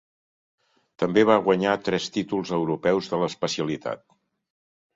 [1.03, 4.05] També va guanyar tres títols europeus de l'especialitat.